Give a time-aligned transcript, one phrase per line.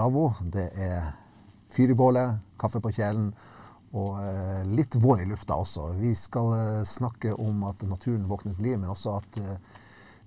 [0.00, 0.34] eh, Lavvo.
[0.40, 1.12] Det er
[1.70, 3.30] fyr i bålet, kaffe på kjelen
[3.90, 5.92] og eh, litt vår i lufta også.
[5.98, 9.40] Vi skal eh, snakke om at naturen våkner til liv, men også at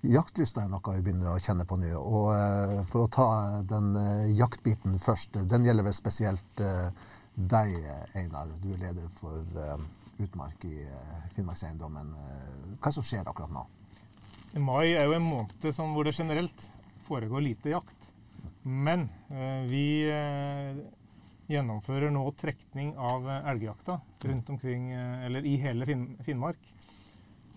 [0.04, 1.94] jaktlysta er noe vi begynner å kjenne på nå.
[1.96, 3.28] Og for å ta
[3.64, 3.96] den
[4.36, 6.64] jaktbiten først, den gjelder vel spesielt
[7.34, 7.72] deg,
[8.20, 8.52] Einar.
[8.60, 9.48] Du er leder for
[10.20, 10.76] utmark i
[11.38, 12.12] Finnmarkseiendommen.
[12.12, 13.64] Hva er det som skjer akkurat nå?
[14.60, 16.68] Mai er jo en måned hvor det generelt
[17.08, 18.03] foregår lite jakt.
[18.64, 20.78] Men eh, vi eh,
[21.52, 26.70] gjennomfører nå trekning av eh, elgjakta rundt omkring, eller i hele Finn Finnmark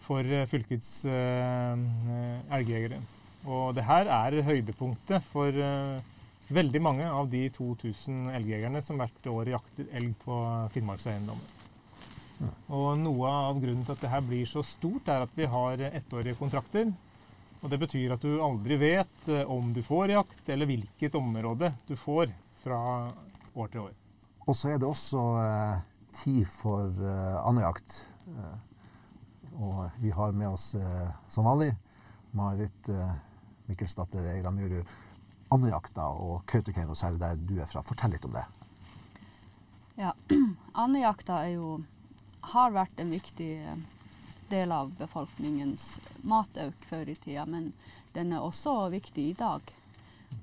[0.07, 2.99] for fylkets elgjegere.
[3.47, 5.51] Og det her er høydepunktet for
[6.47, 10.37] veldig mange av de 2000 elgjegerne som hvert år jakter elg på
[10.75, 11.55] Finnmarkseiendommen.
[12.71, 15.83] Og noe av grunnen til at det her blir så stort, er at vi har
[15.89, 16.95] ettårige kontrakter
[17.61, 21.73] og Det betyr at du aldri vet eh, om du får jakt, eller hvilket område
[21.89, 22.81] du får fra
[23.55, 23.95] år til år.
[24.47, 25.81] Og så er det også eh,
[26.23, 28.03] tid for eh, andejakt.
[28.31, 28.57] Eh,
[29.57, 31.73] og vi har med oss eh, som vanlig
[32.37, 33.17] Marit eh,
[33.67, 34.87] Mikkelsdatter Eira Mjørud.
[35.55, 37.83] Andejakta og Kautokeino, særlig der du er fra.
[37.87, 38.43] Fortell litt om det.
[39.97, 40.13] Ja,
[40.85, 41.39] Andejakta
[42.53, 43.85] har vært en viktig eh,
[44.51, 47.73] del av befolkningens matauk før i tida, men
[48.15, 49.63] den er også viktig i dag.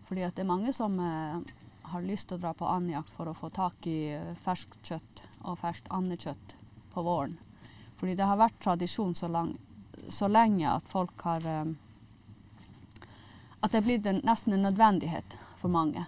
[0.08, 1.54] Fordi det er mange som eh,
[1.94, 5.24] har lyst til å dra på andjakt for å få tak i eh, ferskt kjøtt
[5.44, 6.56] og ferskt andekjøtt
[6.94, 7.38] på våren.
[8.00, 9.54] Fordi det har vært tradisjon så, lang,
[10.10, 11.74] så lenge at folk har eh,
[13.64, 16.02] At det er blitt en, nesten en nødvendighet for mange.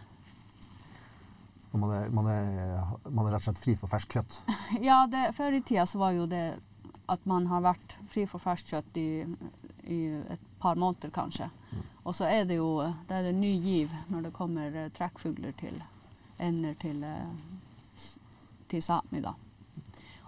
[1.71, 4.39] Man er, man, er, man er, rett og slett fri for ferskt kjøtt?
[4.89, 6.44] ja, det, før i tida så var jo det
[7.05, 9.09] at man har vært fri for ferskt kjøtt i,
[9.83, 9.99] i,
[10.33, 11.49] et par måneder, kanskje.
[11.71, 11.83] Mm.
[12.03, 12.69] Og så er det jo
[13.07, 15.77] det er det ny giv når det kommer uh, trekkfugler til
[16.41, 18.09] ender til, uh,
[18.67, 19.35] til Sápmi, da.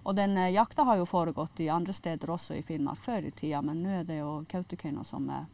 [0.06, 3.34] Og den uh, jakta har jo foregått i andre steder også i Finnmark før i
[3.34, 5.48] tida, men nå er det jo Kautokeino som er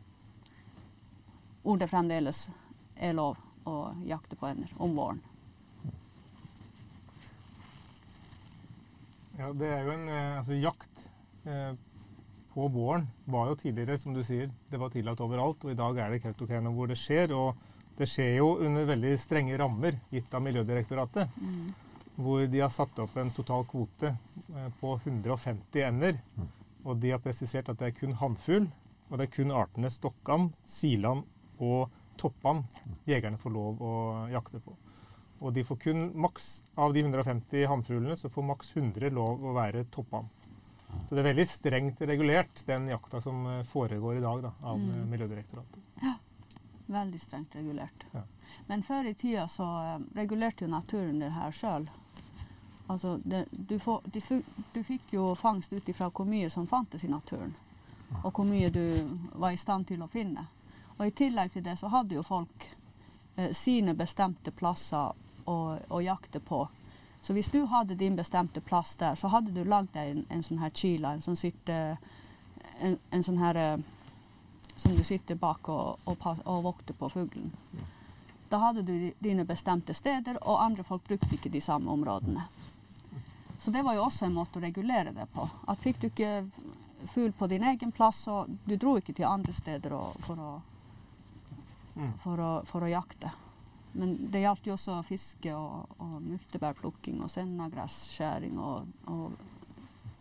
[1.64, 2.50] hvor det fremdeles
[3.00, 5.22] er lov å jakte på ender om våren.
[9.38, 10.93] Ja, det er jo en altså, Jakt Eh,
[12.54, 15.64] på våren var jo tidligere, som du sier, det var tillatt overalt.
[15.66, 17.34] Og i dag er det Kautokeino hvor det skjer.
[17.34, 17.58] Og
[17.98, 21.34] det skjer jo under veldig strenge rammer gitt av Miljødirektoratet.
[21.42, 21.74] Mm.
[22.16, 26.22] Hvor de har satt opp en total kvote eh, på 150 ender.
[26.38, 26.52] Mm.
[26.84, 28.70] Og de har presisert at det er kun hannfugl.
[29.10, 31.26] Og det er kun artene stokkand, siland
[31.62, 32.64] og toppand
[33.10, 33.94] jegerne får lov å
[34.32, 34.76] jakte på.
[35.44, 39.56] Og de får kun maks av de 150 hannfuglene, så får maks 100 lov å
[39.58, 40.32] være toppand.
[41.08, 44.80] Så det er veldig strengt regulert, den jakta som eh, foregår i dag da, av
[44.80, 44.90] mm.
[44.90, 45.82] Eh, Miljødirektoratet.
[46.02, 46.14] Ja,
[46.86, 48.06] veldig strengt regulert.
[48.12, 48.24] Ja.
[48.68, 51.86] Men før i tida så uh, regulerte jo naturen det her sjøl.
[52.88, 54.42] Altså, det, du, får, de,
[54.74, 57.54] du, fikk jo fangst ut ifra hvor mye som fantes i naturen.
[58.24, 58.84] Og hvor mye du
[59.40, 60.46] var i stand til å finne.
[60.98, 62.68] Og i tillegg til det så hadde jo folk
[63.36, 65.14] eh, sine bestemte plasser
[65.50, 65.58] å,
[65.90, 66.68] å jakte på
[67.24, 70.42] så hvis du hadde din bestemte plass der, så hadde du lagd deg en, en,
[70.44, 71.78] sånn her chila, en sånn, sitte,
[72.84, 73.86] en, en sånn her eh,
[74.76, 77.54] som du sitter bak og, og, og vokter på fuglen.
[78.52, 78.92] Da hadde du
[79.24, 82.44] dine bestemte steder, og andre folk brukte ikke de samme områdene.
[83.64, 85.48] Så det var jo også en måte å regulere det på.
[85.72, 86.34] At Fikk du ikke
[87.08, 89.96] fugl på din egen plass, så du dro ikke til andre steder
[90.28, 90.52] for å,
[91.96, 92.14] mm.
[92.20, 93.32] for å, for å jakte.
[93.94, 99.36] Men det gjaldt jo også fiske og, og multebærplukking og sennagrasskjæring og, og,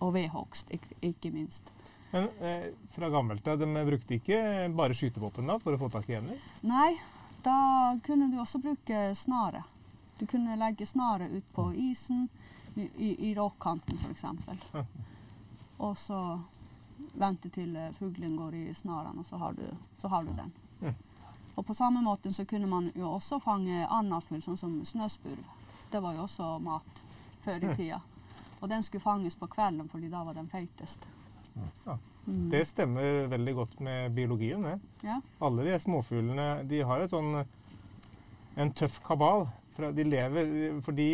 [0.05, 1.73] og vedhogst, ikke, ikke, minst.
[2.13, 4.41] Men eh, fra gammelt av, de brukte ikke
[4.77, 6.49] bare skytevåpen da, for å få tak i ender?
[6.69, 6.91] Nei,
[7.45, 7.57] da
[8.05, 9.65] kunne du også bruke snare.
[10.21, 12.29] Du kunne legge snare ut på isen,
[12.75, 14.25] i, i, i råkkanten f.eks.
[15.85, 16.21] Og så
[17.19, 19.65] vente til fuglen går i snaren, og så har du,
[19.97, 20.53] så har du den.
[21.55, 25.43] Og på samme måte så kunne man jo også fange annen fugl, sånn som snøspurv.
[25.93, 27.03] Det var jo også mat
[27.45, 28.01] før i tida.
[28.63, 31.05] Og den skulle fanges på kvelden, fordi da var den feitest.
[31.85, 31.99] Ja.
[32.25, 32.51] Mm.
[32.53, 34.63] Det stemmer veldig godt med biologien.
[34.63, 34.79] Det.
[35.09, 35.19] Ja.
[35.43, 37.43] Alle de småfuglene de har sånn,
[38.55, 39.49] en tøff kabal.
[39.77, 41.11] De lever fordi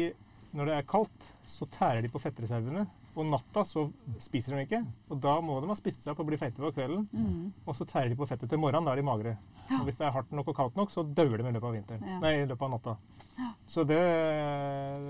[0.57, 2.85] når det er kaldt, så tærer de på fettreservene.
[3.19, 3.83] Og natta så
[4.23, 4.79] spiser de ikke.
[5.11, 7.09] Og da må de ha spist seg opp og bli feite på kvelden.
[7.11, 7.49] Mm.
[7.67, 8.87] Og så tærer de på fettet til morgenen.
[8.87, 9.33] Da er de magre.
[9.65, 9.81] Ja.
[9.81, 11.75] Og hvis det er hardt nok og kaldt nok, så dauer de i løpet av
[11.75, 12.05] vinteren.
[12.07, 12.19] Ja.
[12.23, 12.95] Nei, i løpet av natta.
[13.41, 13.51] Ja.
[13.67, 14.03] Så det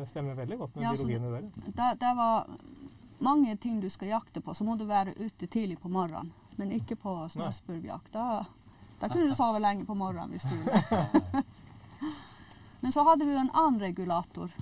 [0.09, 1.51] stemmer veldig godt med ja, biologiene der.
[1.69, 2.49] Det, det var
[3.29, 6.33] mange ting du skal jakte på, så må du være ute tidlig på morgenen.
[6.57, 8.11] Men ikke på snøspurvjakt.
[8.17, 8.41] Da,
[8.99, 11.45] da kunne du sove lenge på morgenen hvis du ville.
[12.81, 14.53] Men så hadde vi jo en annen regulator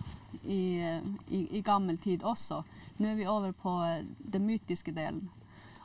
[0.46, 2.62] i, i, i gammel tid også.
[2.96, 5.28] Nå er vi over på eh, den mytiske delen.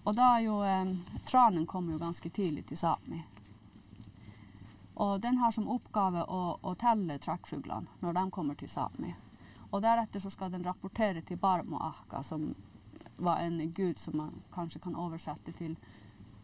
[0.03, 0.95] Og da er jo eh,
[1.27, 3.21] Tranen kommer jo ganske tidlig til Sápmi.
[5.01, 9.13] Og den har som oppgave å, å telle trekkfuglene når de kommer til Sápmi.
[9.71, 12.51] Og deretter så skal den rapportere til Barmoahka, som
[13.21, 15.75] var en gud som man kanskje kan oversette til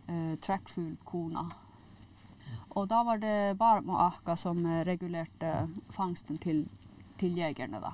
[0.08, 1.46] eh, trekkfuglkona.
[2.78, 6.66] Og da var det Barmoahka som eh, regulerte fangsten til,
[7.20, 7.92] til jegerne, da.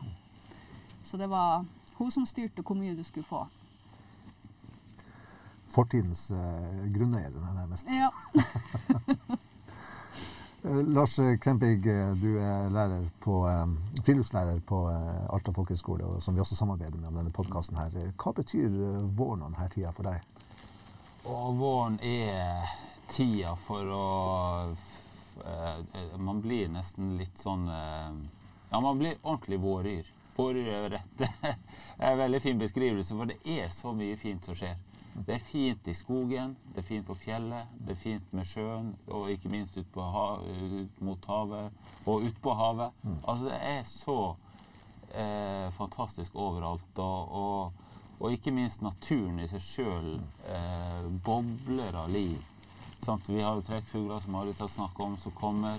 [1.03, 1.65] Så det var
[1.97, 3.43] hun som styrte hvor mye du skulle få.
[5.73, 7.87] Fortidens eh, grunneiere, nærmest.
[7.89, 8.11] Ja.
[10.65, 14.77] Eh, Lars Klempig, eh, du er lærer på, um, friluftslærer på
[15.35, 17.75] Alta folkehøgskole, som vi også samarbeider med om denne podkasten.
[18.15, 18.69] Hva betyr
[19.11, 20.23] våren og denne tida for deg?
[21.27, 22.63] Og våren er
[23.11, 24.05] tida for å
[26.23, 27.67] Man blir nesten litt sånn
[28.73, 30.05] Ja, man blir ordentlig våryr.
[31.97, 34.79] Er en veldig fin beskrivelse, for det er så mye fint som skjer.
[35.13, 38.87] Det er fint i skogen, det er fint på fjellet, det er fint med sjøen,
[39.13, 42.97] og ikke minst ut, ha ut mot havet og ut på havet.
[43.03, 43.19] Mm.
[43.21, 44.17] Altså, det er så
[45.13, 46.97] eh, fantastisk overalt.
[46.97, 47.87] Og, og,
[48.17, 50.15] og, ikke minst naturen i seg sjøl
[50.49, 52.41] eh, bobler av liv.
[53.05, 53.29] Sant?
[53.29, 55.77] Vi har jo trekkfugler, som Marit har snakka om, som kommer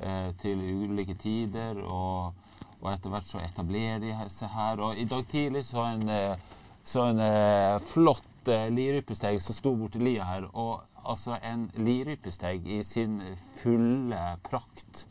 [0.00, 1.82] eh, til ulike tider.
[1.84, 2.34] Og,
[2.80, 4.82] og, etter hvert så etablerer de seg her.
[4.84, 9.74] Og i dag tidlig så en, eh, så en eh, flott uh, lirypesteg som sto
[9.76, 10.48] borti lia her.
[10.52, 13.20] Og altså, en lirypesteg i sin
[13.60, 15.06] fulle prakt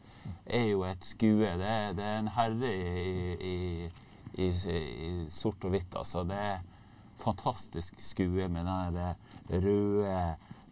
[0.45, 1.53] er jo et skue.
[1.61, 3.57] Det det er en herre i, i,
[4.41, 6.25] i, i, sort og hvitt, altså.
[6.27, 6.61] Det er
[7.19, 10.19] fantastisk skue med den røde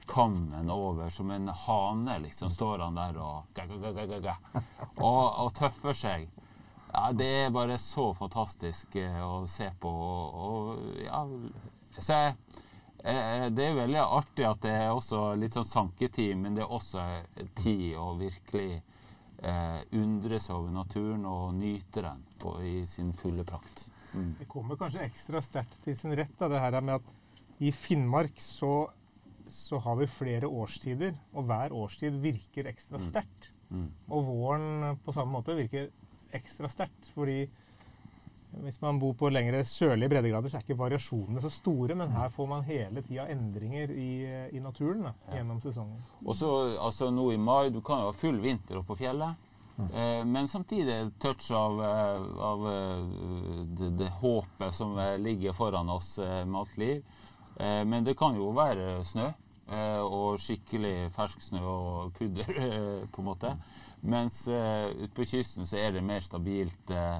[0.07, 1.09] kammen over.
[1.09, 4.35] Som en hane, liksom, står han der og, ga, ga, ga,
[4.97, 6.27] og, og tøffer seg.
[6.93, 9.91] Ja, det er bare så fantastisk eh, å se på.
[9.91, 11.23] Og, og ja,
[11.97, 12.37] så jeg,
[13.03, 16.73] eh, det er veldig artig at det er også litt sånn sanketid, men det er
[16.73, 17.03] også
[17.59, 18.79] tid å virkelig
[19.43, 23.89] eh, seg over naturen og nyte den på, i sin fulle prakt.
[24.15, 24.35] Mm.
[24.39, 27.13] Det kommer kanskje ekstra sterkt til sin rett, da, det her med at
[27.59, 28.87] i Finnmark så,
[29.53, 33.05] så, har vi flere årstider, og hver årstid virker ekstra mm.
[33.07, 33.49] sterkt.
[33.69, 33.87] Mm.
[34.09, 35.89] Og våren på samme måte virker
[36.35, 37.45] ekstra sterkt, fordi
[38.63, 42.31] hvis man bor på lengre sørlige breddegrader, så er ikke variasjonene så store, men her
[42.33, 44.11] får man hele tida endringer i,
[44.55, 45.99] i naturen da, gjennom sesongen.
[46.23, 49.47] Og så altså Nå i mai du kan jo ha full vinter oppe på fjellet.
[49.77, 49.89] Mm.
[49.93, 53.03] Eh, men samtidig et touch av, eh, av eh,
[53.77, 57.03] det, det, håpet som eh, ligger foran oss med alt liv.
[57.59, 59.31] Eh, men det kan jo være snø.
[59.67, 62.53] Eh, og skikkelig fersk snø og pudder,
[63.11, 63.53] på en måte.
[64.07, 66.93] Mens ute på kysten så er det mer stabilt.
[66.93, 67.19] Eh,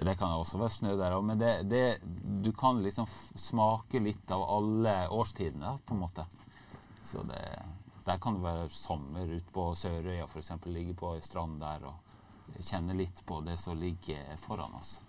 [0.00, 2.00] det kan også være snø der òg, men det, det,
[2.44, 6.24] du kan liksom smake litt av alle årstidene, på en måte.
[7.04, 7.42] Så det,
[8.06, 10.54] der kan det være sommer ute på Sørøya, f.eks.
[10.70, 15.00] Ligge på ei strand der og kjenne litt på det som ligger foran oss.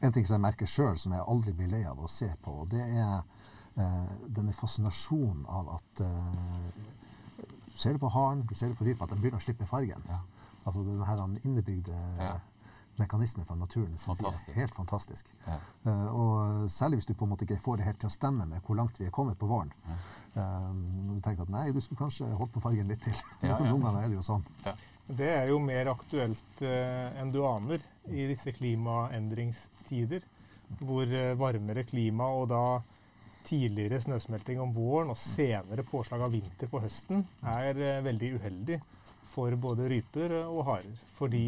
[0.00, 2.54] En ting som jeg merker sjøl, som jeg aldri blir lei av å se på,
[2.72, 6.70] det er eh, denne fascinasjonen av at eh,
[7.70, 9.66] Du ser det på haren, du ser det på rypa, at den begynner å slippe
[9.66, 10.02] fargen.
[10.10, 10.18] Ja.
[10.66, 12.34] Altså den her innebygde ja
[13.00, 14.32] mekanisme fra naturen side.
[14.54, 15.34] Helt fantastisk.
[15.46, 15.56] Ja.
[16.10, 18.64] Og særlig hvis du på en måte ikke får det helt til å stemme med
[18.66, 19.72] hvor langt vi er kommet på våren.
[19.88, 19.98] Ja.
[20.36, 20.72] Uh,
[21.14, 23.16] du tenkte at nei, du skulle kanskje holdt på fargen litt til.
[23.46, 24.44] Ja, Noen ganger er det jo sånn.
[25.10, 27.82] Det er jo mer aktuelt eh, enn du aner
[28.14, 30.26] i disse klimaendringstider.
[30.78, 32.62] Hvor varmere klima og da
[33.50, 38.80] tidligere snøsmelting om våren og senere påslag av vinter på høsten er veldig uheldig
[39.30, 41.04] for både ryper og harer.
[41.18, 41.44] Fordi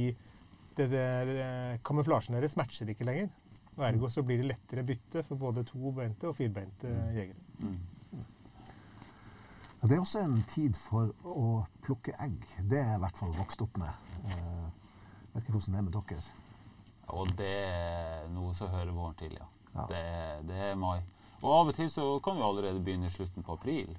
[0.76, 3.28] det der, eh, kamuflasjen deres matcher ikke lenger.
[3.76, 7.16] Og Ergo så blir det lettere bytte for både tobeinte og firbeinte mm.
[7.16, 7.36] jegere.
[7.58, 7.80] Mm.
[9.82, 12.36] Ja, det er også en tid for å plukke egg.
[12.70, 13.90] Det er jeg i hvert fall vokst opp med.
[14.28, 14.68] Jeg eh,
[15.32, 16.22] vet ikke hvordan det er med dere.
[17.12, 19.48] Og det er noe som hører våren til, ja.
[19.74, 19.86] ja.
[19.90, 20.04] Det,
[20.48, 21.00] det, er mai.
[21.42, 23.90] Og av og til så kan vi allerede begynne i slutten på april.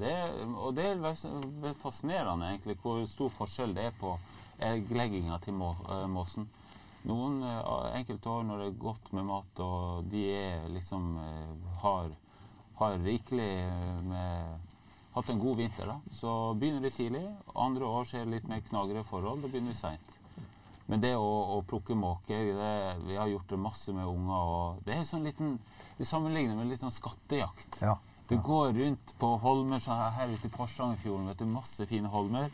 [0.00, 0.12] Det,
[0.60, 4.12] og det er fascinerende egentlig hvor stor forskjell det er på
[4.66, 6.44] egglegginga til uh, måsen.
[7.08, 11.16] Noen uh, enkelte år når det er godt med mat, og de er liksom
[11.80, 12.12] har,
[12.80, 13.50] har, rikelig
[14.12, 14.72] med
[15.16, 15.94] Hatt en god vinter, da.
[16.12, 16.30] Så
[16.60, 17.22] begynner de tidlig.
[17.56, 19.40] Andre år er det litt mer knagre forhold.
[19.40, 20.10] Da begynner vi seint.
[20.86, 24.36] Men det å, å plukke måke Vi har gjort det masse med unger.
[24.36, 25.56] og Det er sånn liten,
[25.98, 27.80] vi sammenligner med litt sånn skattejakt.
[27.82, 27.96] Ja.
[28.26, 31.28] Du går rundt på holmer her ute i Porsangerfjorden.
[31.30, 32.50] vet du, Masse fine holmer.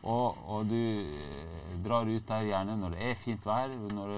[0.00, 4.14] Og, og, du eh, drar ut der gjerne når det er fint vær, når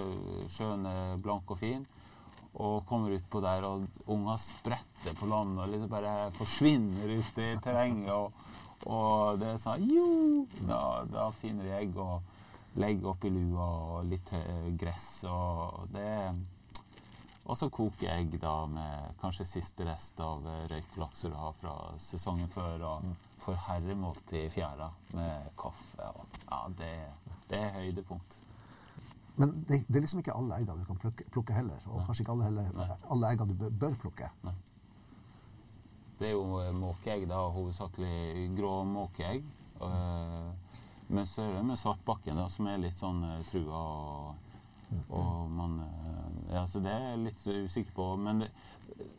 [0.54, 1.82] sjøen er blank og fin.
[2.52, 7.48] Og kommer utpå der, og unger spretter på land og liksom bare forsvinner ut i
[7.64, 8.12] terrenget.
[8.14, 10.06] Og, og det er sånn Jo!
[10.68, 12.20] Da, da finner de egg og
[12.80, 14.32] legger oppi lua og litt
[14.80, 15.08] gress.
[15.28, 16.08] Og det
[17.42, 21.54] og så koke egg da med kanskje siste rest av eh, røykt laks du har
[21.58, 22.84] fra sesongen før.
[22.86, 23.08] Og
[23.42, 24.86] for herremåltid i fjæra
[25.16, 26.06] med kaffe.
[26.14, 26.92] Og, ja, det,
[27.50, 28.38] det, er høydepunkt.
[29.40, 31.82] Men det, det, er liksom ikke alle eggene du kan plukke, plukke heller.
[31.90, 32.06] Og Nei.
[32.06, 34.30] kanskje ikke alle, heller, alle eggene du bør, plukke.
[34.46, 34.54] Nei.
[36.20, 39.50] Det er jo eh, måkeegg, da, hovedsakelig grå måkeegg.
[39.82, 40.52] Uh,
[41.12, 43.80] men så er det med svartbakken, da, som er litt sånn uh, trua.
[43.80, 44.54] og,
[44.90, 45.02] mm.
[45.18, 45.80] og man
[46.52, 48.06] ja, så Det er jeg litt usikker på.
[48.20, 48.50] Men det,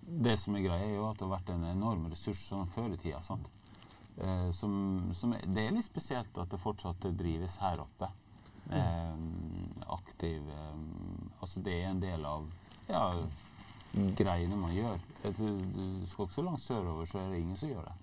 [0.05, 2.93] det, som er greia, er jo at det har vært en enorm ressurs sånn før
[2.93, 3.21] i tida.
[3.25, 3.49] sant?
[4.17, 4.73] Eh, som,
[5.13, 8.09] som, det er litt spesielt at det fortsatt drives her oppe.
[8.71, 9.15] Eh,
[9.91, 10.75] aktiv eh,
[11.43, 12.45] Altså det er en del av
[12.87, 13.01] ja,
[14.15, 15.01] greiene man gjør.
[15.35, 17.97] Du, du skal ikke så langt sørover, så er det ingen som gjør det.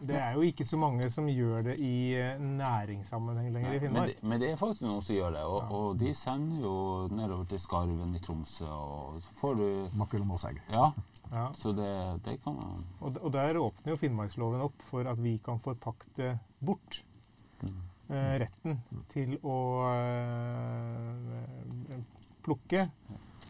[0.00, 3.80] Det er jo ikke så mange som gjør det i eh, næringssammenheng lenger Nei, i
[3.82, 4.00] Finnmark.
[4.00, 5.44] Men det, men det, er faktisk noen som gjør det.
[5.44, 5.66] Og, ja.
[5.78, 6.74] og, de sender jo
[7.12, 9.66] nedover til Skarven i Tromsø, og så får du
[10.00, 10.56] Makrell og måsegg.
[10.72, 10.86] Ja.
[11.34, 11.46] ja.
[11.60, 11.92] Så det,
[12.24, 12.66] det kan man
[13.00, 16.26] og, og, der åpner jo Finnmarksloven opp for at vi kan forpakte
[16.64, 17.02] bort
[17.62, 17.80] mm.
[18.08, 19.00] eh, retten mm.
[19.12, 19.58] til å
[19.90, 21.98] eh,
[22.40, 22.88] plukke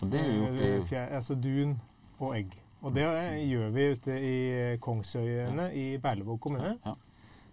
[0.00, 1.76] og det er jo gjort eh, fjær, altså dun
[2.18, 2.54] og egg.
[2.80, 3.04] Og det
[3.44, 4.36] gjør vi ute i
[4.80, 6.76] Kongsøyene i Berlevåg kommune.
[6.84, 6.94] Ja.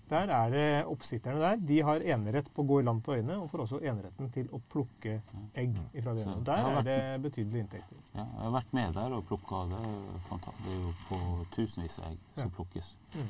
[0.07, 1.57] Der er det oppsitterne der.
[1.67, 4.47] De har enerett på å gå i land på øyene, og får også eneretten til
[4.55, 5.17] å plukke
[5.51, 6.45] egg fra de øyene.
[6.47, 7.99] Der er det betydelige inntekter.
[8.13, 9.65] Ja, jeg har vært med der og plukka.
[9.73, 10.39] Det er.
[10.63, 11.19] Det er jo på
[11.57, 12.93] tusenvis av egg som plukkes.
[13.17, 13.29] Mm.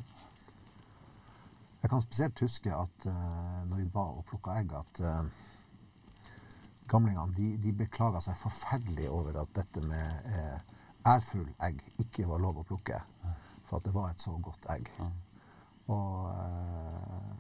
[1.81, 6.29] Jeg kan spesielt huske at uh, når vi var og plukka egg, at uh,
[6.91, 10.76] gamlingene de, de beklaga seg forferdelig over at dette med uh,
[11.07, 12.99] ærfugl egg ikke var lov å plukke.
[13.67, 14.89] For at det var et så godt egg.
[15.91, 17.31] Og eh,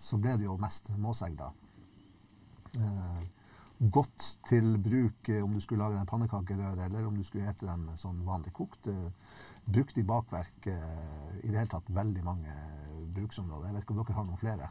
[0.00, 1.50] så ble det jo mest måsegg, da.
[2.80, 3.20] Eh,
[3.80, 7.68] godt til bruk eh, om du skulle lage den pannekakerøre, eller om du skulle ete
[7.68, 8.90] den sånn vanlig kokt.
[8.92, 10.68] Eh, brukt i bakverk.
[10.68, 12.56] Eh, I det hele tatt veldig mange
[13.16, 13.70] bruksområder.
[13.70, 14.70] Jeg vet ikke om dere har noen flere?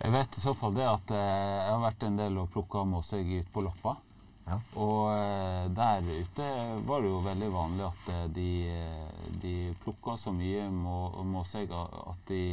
[0.00, 3.34] Jeg vet i så fall det at jeg har vært en del og plukka måsegg
[3.40, 3.98] ut på Loppa.
[4.46, 4.58] Ja.
[4.82, 6.46] Og eh, der ute
[6.86, 10.96] var det jo veldig vanlig at eh, de, eh, de plukka så mye må,
[11.28, 12.44] måsegg at de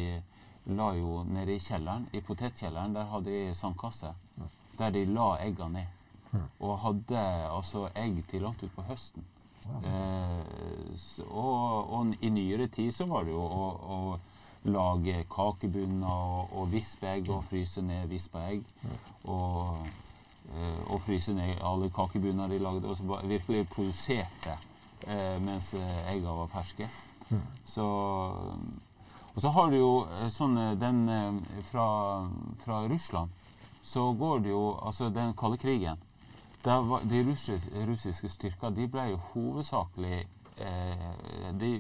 [0.78, 4.12] la jo nede i kjelleren, i potetkjelleren, der hadde de sandkasse.
[4.38, 4.50] Ja.
[4.78, 6.04] Der de la egga ned.
[6.34, 6.44] Ja.
[6.60, 9.26] Og hadde altså egg til langt utpå høsten.
[9.68, 13.66] Eh, og, og, i nyere tid så var det jo å,
[13.96, 18.64] å lage kakebunner og, og vispe egg og fryse ned vispa egg.
[19.28, 19.88] Og
[20.88, 24.58] og eh, fryse ned alle kakebunner de lagde, og så virkelig produserte
[25.08, 26.88] eh, mens eh, eggene var ferske.
[27.30, 27.42] Mm.
[27.66, 27.86] Så,
[29.34, 29.92] og så har du jo
[30.32, 31.02] sånn den
[31.68, 31.88] fra,
[32.64, 33.34] fra, Russland
[33.84, 36.00] så går det jo Altså den kalde krigen.
[36.64, 40.26] Var, de russiske, russiske styrker de ble jo hovedsakelig
[40.60, 41.78] eh, de,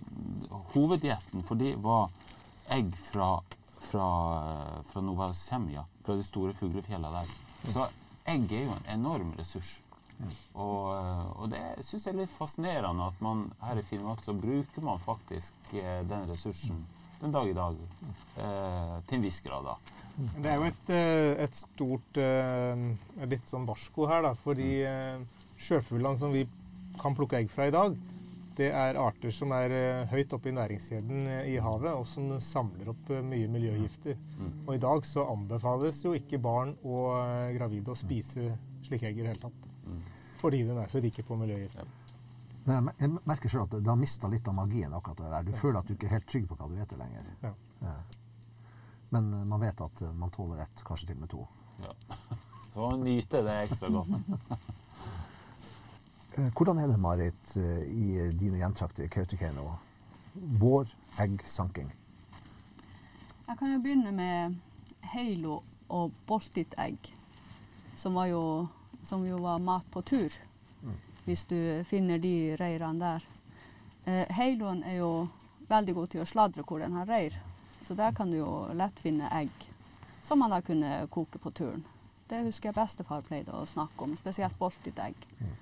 [0.73, 2.11] Hoveddietten for de var
[2.71, 3.41] egg fra,
[3.79, 4.07] fra,
[4.87, 7.33] fra Novasemja, fra de store fuglefjellene der.
[7.73, 7.87] Så
[8.27, 9.77] egg er jo en enorm ressurs.
[10.17, 10.31] Mm.
[10.57, 10.85] Og,
[11.37, 15.01] og, det syns jeg er litt fascinerende at man her i Finnmark så bruker man
[15.03, 16.81] faktisk eh, den ressursen
[17.21, 17.77] den dag i dag.
[18.37, 19.77] Eh, til en viss grad, da.
[20.37, 22.83] Det er jo et, eh, et stort eh,
[23.29, 24.33] litt sånn varsko her, da.
[24.43, 24.69] Fordi
[25.57, 26.45] sjøfuglene som vi
[27.01, 27.97] kan plukke egg fra i dag,
[28.57, 32.31] det er arter som er uh, høyt oppe i næringskjeden uh, i havet, og som
[32.41, 34.17] samler opp uh, mye miljøgifter.
[34.37, 34.53] Mm.
[34.65, 37.13] Og i dag så anbefales jo ikke barn og
[37.57, 38.49] gravide å spise
[38.87, 39.67] slike egg i det hele tatt.
[39.85, 40.01] Mm.
[40.41, 41.93] Fordi den er så rike på miljøgifter.
[42.67, 42.81] Ja.
[42.99, 44.93] Jeg merker sjøl at det har mista litt av magien.
[44.93, 45.45] akkurat det der.
[45.47, 45.59] Du ja.
[45.61, 47.29] føler at du ikke er helt trygg på hva du spiser lenger.
[47.45, 47.93] Ja.
[49.15, 51.45] Men man vet at man tåler ett, kanskje til og med to.
[51.85, 51.93] Ja.
[52.73, 54.11] Så nyte det ekstra godt.
[56.37, 59.71] Eh, hvordan er det, Marit, eh, i dine hjemtrakter i Kautokeino?
[60.33, 60.87] Vår
[61.19, 61.89] eggsanking?
[63.47, 64.55] Jeg kan jo begynne med
[65.01, 67.09] heilo og boltit-egg,
[67.95, 68.19] som,
[69.03, 70.29] som, jo var mat på tur.
[70.83, 70.99] Mm.
[71.25, 73.27] Hvis du finner de reirene der.
[74.05, 75.27] Eh, heiloen er jo
[75.69, 77.33] veldig god til å sladre hvor den har reir,
[77.81, 79.49] så der kan du jo lett finne egg
[80.23, 81.85] som man da kunne koke på turen.
[82.29, 85.15] Det husker jeg bestefar pleide å snakke om, spesielt boltit-egg.
[85.39, 85.55] Mm.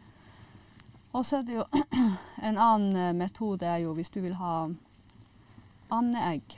[1.15, 1.63] Og så er det jo
[2.47, 4.55] en annen eh, metode er jo hvis du vil ha
[5.95, 6.57] andeegg.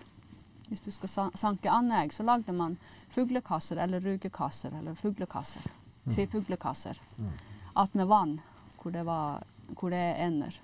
[0.68, 2.78] Hvis du skal sa- sanke andeegg, så lagde man
[3.14, 5.62] fuglekasser eller rugekasser eller fuglekasser.
[6.08, 6.98] Sier fuglekasser.
[7.74, 8.42] Att med vann,
[8.82, 9.44] hvor det, var,
[9.80, 10.62] hvor det er ender.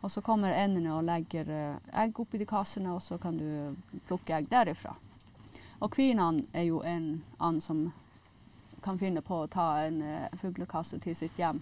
[0.00, 3.74] Og så kommer endene og legger eh, egg oppi de kassene, og så kan du
[4.08, 4.94] plukke egg derifra.
[5.80, 7.92] Og kvinene er jo en and som
[8.82, 11.60] kan finne på å ta en eh, fuglekasse til sitt hjem.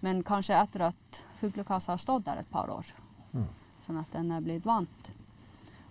[0.00, 2.86] Men kanskje etter at fuglekassa har stått der et par år.
[3.32, 3.48] Mm.
[3.86, 5.10] Sånn at den er blitt vant.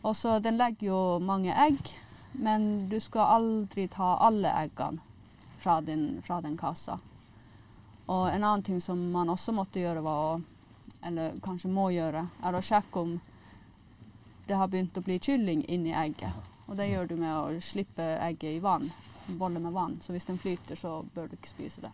[0.01, 1.93] Og så Den legger jo mange egg,
[2.31, 5.01] men du skal aldri ta alle eggene
[5.57, 6.99] fra, din, fra den kassa.
[8.07, 10.35] Og en annen ting som man også måtte gjøre, var å,
[11.03, 13.17] eller kanskje må gjøre, er å sjekke om
[14.47, 16.53] det har begynt å bli kylling inni egget.
[16.67, 18.87] Og det gjør du med å slippe egget i vann,
[19.27, 19.97] en bolle med vann.
[20.03, 21.91] Så hvis den flyter, så bør du ikke spise det.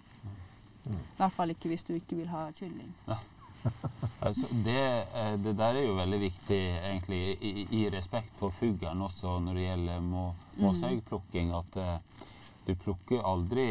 [0.90, 2.92] I hvert fall ikke hvis du ikke vil ha kylling.
[4.24, 4.82] Altså, det,
[5.16, 9.58] eh, det der er jo veldig viktig egentlig i, i respekt for fuglen også når
[9.60, 10.24] det gjelder må,
[10.60, 11.52] måseeggplukking.
[11.56, 12.28] At uh,
[12.68, 13.68] du plukker aldri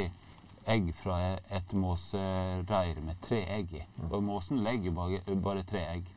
[0.69, 1.19] egg fra
[1.51, 3.85] et måsereir med tre egg i.
[4.11, 6.12] Og måsen legger bare, bare tre egg.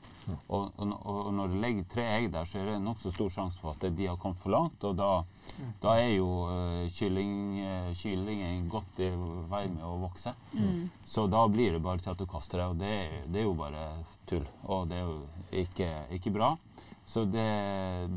[0.47, 3.61] Og, og, og når det ligger tre egg der, så er det nokså stor sjanse
[3.61, 4.83] for at de har kommet for langt.
[4.87, 5.09] Og da,
[5.83, 9.11] da er jo uh, kylling, uh, kyllingen godt i
[9.51, 10.33] vei med å vokse.
[11.05, 12.93] Så da blir det bare til at du kaster det, og det,
[13.31, 13.89] det er jo bare
[14.29, 14.47] tull.
[14.69, 15.19] Og det er jo
[15.65, 16.55] ikke, ikke bra.
[17.05, 17.49] Så det,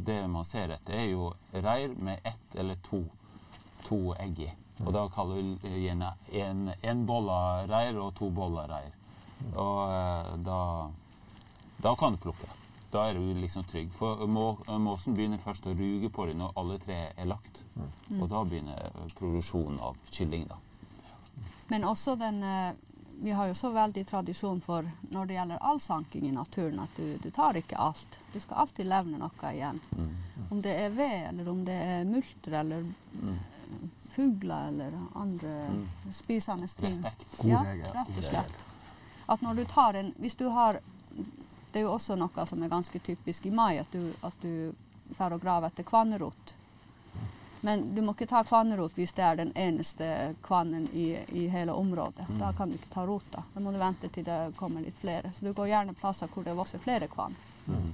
[0.07, 3.03] det man ser etter, er jo reir med ett eller to,
[3.85, 4.49] to egg i.
[4.85, 7.37] Og da kaller vi gjerne en, en bolle
[7.69, 8.95] reir og to boller reir.
[9.53, 10.61] Og uh, da,
[11.83, 12.49] da kan du plukke.
[12.91, 13.91] Da er du liksom trygg.
[13.93, 17.63] For må, måsen begynner først å ruge på deg når alle tre er lagt.
[18.19, 20.47] Og da begynner produksjonen av kylling.
[20.49, 20.57] da.
[21.69, 22.73] Men også den eh,
[23.21, 26.97] Vi har jo så veldig tradisjon for når det gjelder all sanking i naturen, at
[26.97, 28.19] du, du tar ikke alt.
[28.33, 29.81] Du skal alltid levne noe igjen.
[29.99, 30.13] Mm.
[30.55, 32.87] Om det er ved, eller om det er multer, eller
[33.19, 33.39] Mm.
[34.15, 35.89] fugler, eller andre Mm.
[36.13, 36.95] spisende ting.
[37.05, 37.37] Respekt.
[37.43, 37.91] God ja, regel.
[37.93, 38.55] rett og slett.
[39.29, 40.79] At når du tar en Hvis du har
[41.79, 44.73] Det er jo også noe som er ganske typisk i mai, at du, at du
[45.15, 46.55] får og graver etter kvannerot.
[47.63, 50.09] Men du må ikke ta kvannerot hvis det er den eneste
[50.43, 51.05] kvannen i,
[51.39, 52.27] i hele området.
[52.41, 53.45] Da kan du ikke ta rota.
[53.55, 55.31] Da må du vente til det kommer litt flere.
[55.31, 57.39] Så du går gjerne plasser hvor det vokser flere kvann.
[57.69, 57.87] Mm.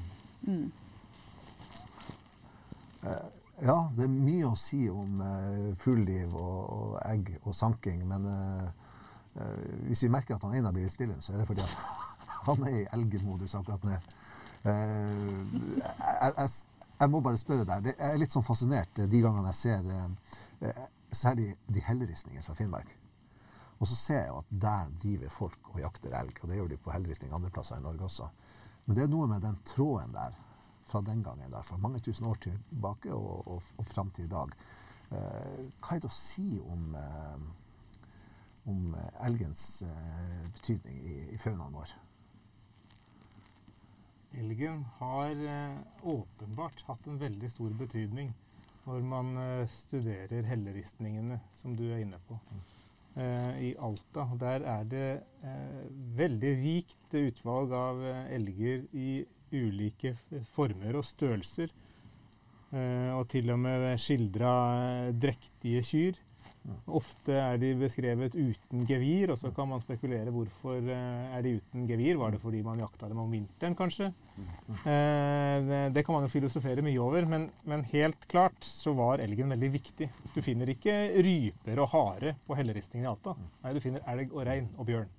[0.49, 0.73] Mm.
[3.69, 8.33] Ja, det er mye å si om uh, fugleliv og, og egg og sanking, men
[8.33, 8.65] uh,
[9.37, 12.04] eh, hvis vi merker at han Einar blir litt stille, så er det fordi at
[12.47, 13.99] han er i elgemodus akkurat nå.
[14.65, 15.45] Eh,
[15.79, 16.51] jeg, jeg,
[17.01, 17.91] jeg må bare spørre deg.
[17.93, 22.95] Jeg er litt sånn fascinert de gangene jeg ser eh, særlig de helleristninger fra Finnmark.
[23.81, 26.71] Og så ser jeg jo at der driver folk og jakter elg, og det gjør
[26.73, 28.29] de på helleristning andre plasser i Norge også.
[28.87, 30.39] Men det er noe med den tråden der
[30.85, 34.33] fra den gangen, der, fra mange tusen år tilbake og, og, og fram til i
[34.33, 34.55] dag.
[35.11, 36.97] Eh, hva er det å si om,
[38.71, 39.67] om elgens
[40.57, 41.95] betydning i, i faunaen vår?
[44.39, 48.33] Elgen har eh, åpenbart hatt en veldig stor betydning
[48.85, 52.39] når man eh, studerer helleristningene, som du er inne på.
[53.15, 55.07] Eh, I Alta der er det
[56.19, 58.03] veldig rikt utvalg av
[58.35, 60.17] elger i ulike
[60.55, 61.71] former og størrelser.
[62.75, 64.55] Og til og med skildra
[65.15, 66.17] drektige kyr.
[66.97, 71.57] Ofte er de beskrevet uten gevir, og så kan man spekulere hvorfor eh, er de
[71.59, 72.17] uten gevir.
[72.21, 74.09] Var det fordi man jakta dem om vinteren, kanskje?
[74.89, 79.53] Eh, det, kan man jo filosofere mye over, men, men helt klart så var elgen
[79.53, 80.09] veldig viktig.
[80.33, 83.37] Du finner ikke ryper og hare på helleristningen i Alta.
[83.65, 85.13] Nei, du finner elg og rein og bjørn.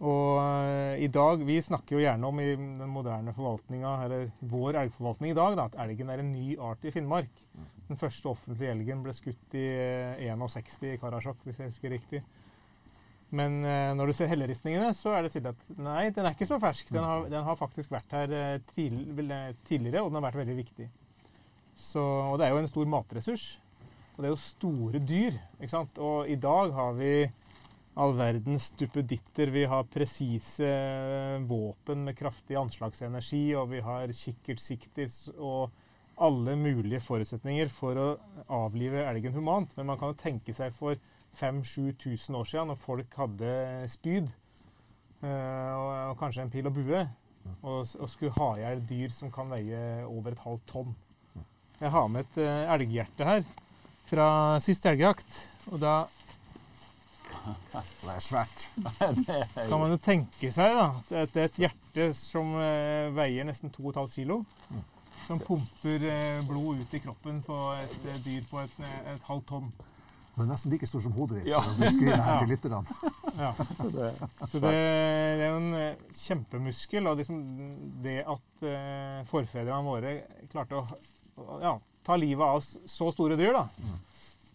[0.00, 4.78] Og eh, i dag, Vi snakker jo gjerne om i den moderne forvaltninga, eller vår
[4.86, 7.46] elgforvaltning i dag, da, at elgen er en ny art i Finnmark.
[7.90, 12.20] Den første offentlige elgen ble skutt i eh, 61 i Karasjok, hvis jeg husker riktig.
[13.34, 16.48] Men eh, når du ser helleristningene, så er det tydelig at nei, den er ikke
[16.50, 16.90] så fersk.
[16.94, 20.56] Den har, den har faktisk vært her eh, eh, tidligere, og den har vært veldig
[20.58, 20.86] viktig.
[21.74, 23.50] Så, og det er jo en stor matressurs.
[24.14, 25.38] Og det er jo store dyr.
[25.58, 25.98] ikke sant?
[26.02, 27.12] Og i dag har vi
[28.00, 29.50] all verdens duppeditter.
[29.54, 35.70] Vi har presise eh, våpen med kraftig anslagsenergi, og vi har kikkertsikter og
[36.20, 38.08] alle mulige forutsetninger for å
[38.60, 39.72] avlive elgen humant.
[39.76, 40.98] Men man kan jo tenke seg for
[41.40, 43.52] 5000-7000 år siden, når folk hadde
[43.90, 44.28] spyd
[45.22, 47.04] eh, og, kanskje en pil og bue,
[47.62, 50.94] og, skulle ha i hjel dyr som kan veie over et halvt tonn.
[51.80, 53.44] Jeg har med et eh, elghjerte her
[54.10, 54.30] fra
[54.60, 55.38] siste elgjakt.
[55.70, 56.02] Og da
[57.70, 58.66] Det er svært.
[59.70, 60.88] kan man jo tenke seg da,
[61.22, 64.42] at det er et hjerte som eh, veier nesten 2,5 kilo.
[65.30, 69.28] Som pumper eh, blod ut i kroppen på et eh, dyr på et, eh, et
[69.28, 69.68] halvt tonn.
[70.34, 71.50] Det er nesten like stor som hodet ditt.
[71.52, 71.60] Ja.
[71.62, 72.80] her til lytterne.
[73.38, 73.50] Ja.
[73.54, 74.08] Så det,
[74.64, 75.70] det er en
[76.16, 77.06] kjempemuskel.
[77.06, 77.40] Og liksom
[78.02, 78.66] det at
[79.30, 80.14] forfedrene våre
[80.50, 81.00] klarte å,
[81.62, 83.64] ja, ta livet av så store dyr, da,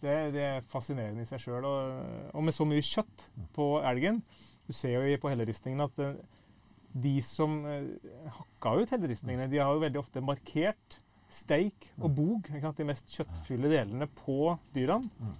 [0.02, 1.64] det, det er fascinerende i seg sjøl.
[1.64, 4.20] Og, og med så mye kjøtt på elgen
[4.66, 6.02] Du ser jo på helleristningen at
[7.02, 7.88] de som eh,
[8.38, 11.00] hakka ut helleristningene, de har jo veldig ofte markert
[11.32, 15.34] steik og bog, de mest kjøttfulle delene på dyrene.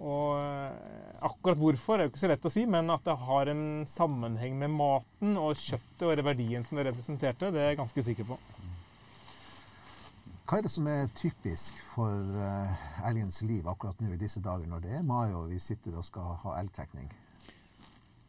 [0.00, 3.50] Og eh, akkurat hvorfor er jo ikke så lett å si, men at det har
[3.52, 8.06] en sammenheng med maten og kjøttet og verdien som det representerte, det er jeg ganske
[8.08, 8.40] sikker på.
[10.50, 14.66] Hva er det som er typisk for eh, elgens liv akkurat nå i disse dager
[14.66, 17.06] når det er mai og vi sitter og skal ha elgtrekning?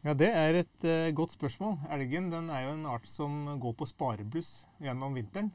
[0.01, 1.75] Ja, Det er et uh, godt spørsmål.
[1.93, 5.51] Elgen den er jo en art som går på sparebluss gjennom vinteren.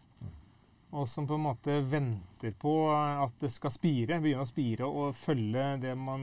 [0.94, 4.86] Og som på en måte venter på eh, at det skal spire, begynne å spire
[4.86, 6.22] og følge det man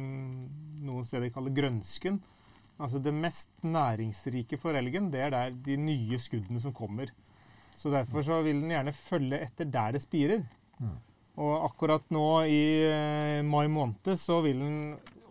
[0.82, 2.22] noen steder kaller grønsken.
[2.80, 7.12] Altså Det mest næringsrike for elgen, det er der de nye skuddene som kommer.
[7.78, 10.48] Så Derfor så vil den gjerne følge etter der det spirer.
[11.44, 14.80] Og akkurat nå i eh, mai måned så vil den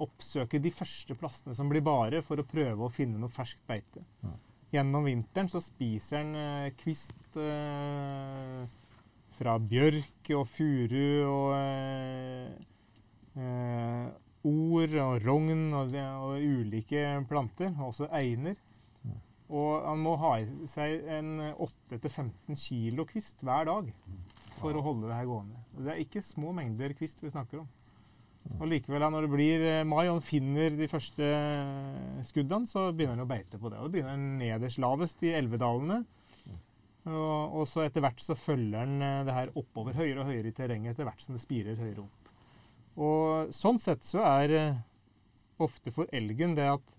[0.05, 4.05] oppsøke de første plassene som blir bare, for å prøve å finne noe ferskt beite.
[4.73, 8.63] Gjennom vinteren så spiser den eh, kvist eh,
[9.37, 12.53] fra bjørk og furu og eh,
[13.37, 14.07] eh,
[14.49, 18.57] or og rogn og, og ulike planter, også einer.
[19.53, 23.91] Og han må ha i seg en 8-15 kilo kvist hver dag
[24.57, 25.61] for å holde det her gående.
[25.77, 27.69] Det er ikke små mengder kvist vi snakker om.
[28.59, 32.89] Og likevel, når det blir eh, mai og han finner de første eh, skuddene, så
[32.91, 33.79] begynner han å beite på det.
[33.79, 36.03] Og det begynner han nederst lavest i elvedalene.
[37.03, 40.53] Og, og så etter hvert så følger han eh, det her oppover høyere og høyere
[40.53, 42.33] i terrenget etter hvert som det spirer høyere opp.
[43.03, 44.57] Og sånn sett så er
[45.63, 46.91] ofte for elgen det at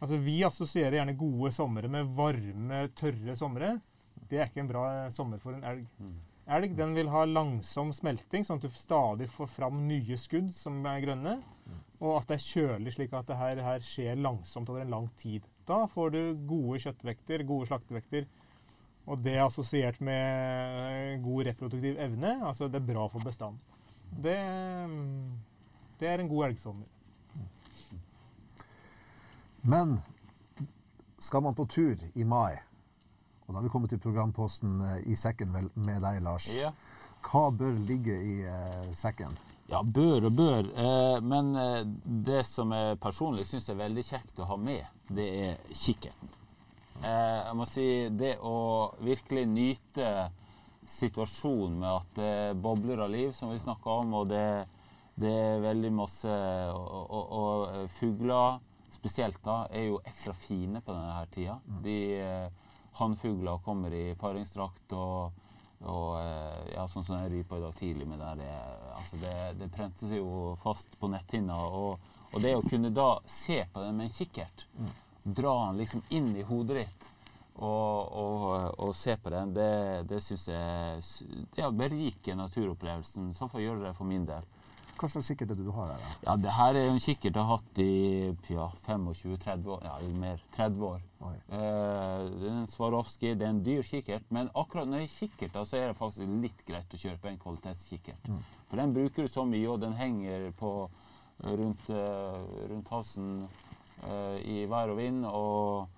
[0.00, 3.74] Altså, vi assosierer gjerne gode somre med varme, tørre somre.
[4.30, 5.82] Det er ikke en bra sommer for en elg.
[6.50, 10.80] Elg den vil ha langsom smelting, sånn at du stadig får fram nye skudd som
[10.90, 11.36] er grønne.
[12.00, 15.06] Og at det er kjølig, slik at det her, her skjer langsomt over en lang
[15.20, 15.46] tid.
[15.68, 18.26] Da får du gode kjøttvekter, gode slaktevekter.
[19.06, 22.34] Og det er assosiert med eh, god reproduktiv evne.
[22.46, 23.60] Altså det er bra for bestanden.
[24.10, 24.38] Det,
[24.90, 25.30] mm,
[26.00, 26.88] det er en god elgsommer.
[29.62, 30.00] Men
[31.20, 32.56] skal man på tur i mai,
[33.50, 36.70] og da har vi kommet til programposten eh, i sekken vel med deg, Lars, Ja.
[37.26, 39.34] hva bør ligge i eh, sekken?
[39.70, 40.68] Ja, bør og bør.
[40.70, 41.80] Eh, men eh,
[42.30, 46.30] det som jeg personlig syns er veldig kjekt å ha med, det er kikkerten.
[47.02, 47.88] Eh, jeg må si
[48.22, 48.54] det å
[49.02, 50.08] virkelig nyte
[50.86, 52.32] situasjonen med at det
[52.62, 54.46] bobler av liv, som vi snakka om, og det,
[55.20, 56.38] det er veldig masse
[56.74, 58.58] Og, og, og fugler
[58.90, 61.58] spesielt da er jo ekstra fine på denne her tida.
[61.84, 62.66] De eh,
[63.00, 65.46] Hannfugler kommer i paringsdrakt og
[65.80, 68.48] og eh, ja, sånn som jeg rypa i dag tidlig med der, det,
[68.92, 71.56] altså det, det prentes jo fast på netthinna.
[71.56, 74.66] Og, og det å kunne da se på den med en kikkert,
[75.24, 77.08] dra den liksom inn i hodet ditt
[77.60, 78.44] og, og,
[78.80, 79.72] og se på den, det,
[80.08, 81.02] det syns jeg
[81.56, 83.34] Det beriker naturopplevelsen.
[83.36, 84.46] Så får jeg gjøre det for min del.
[85.00, 86.00] Hva slags kikkert er det du har her?
[86.00, 86.08] da?
[86.26, 87.92] Ja, det her er jo en kikkert jeg har hatt i
[88.52, 89.84] ja, 25-30 år.
[89.86, 90.42] Ja, mer.
[90.52, 90.98] 30 år.
[91.24, 91.36] Oi.
[91.56, 93.30] Eh, det er en Swarovski.
[93.32, 94.26] Det er en dyr kikkert.
[94.28, 97.30] Men akkurat når det er kikkert, da, så er det faktisk litt greit å kjøpe
[97.30, 98.28] en kvalitetskikkert.
[98.68, 100.74] For den bruker du så mye, og den henger på,
[101.48, 103.30] rundt, eh, rundt halsen
[104.04, 105.24] eh, i vær og vind.
[105.30, 105.88] Og,